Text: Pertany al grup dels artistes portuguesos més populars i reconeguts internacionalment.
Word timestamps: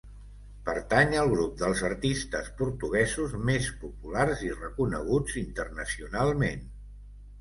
Pertany 0.69 1.11
al 1.23 1.27
grup 1.33 1.59
dels 1.59 1.83
artistes 1.89 2.49
portuguesos 2.61 3.35
més 3.51 3.69
populars 3.85 4.43
i 4.49 4.53
reconeguts 4.65 5.37
internacionalment. 5.47 6.67